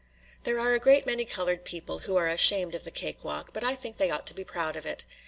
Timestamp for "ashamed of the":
2.27-2.89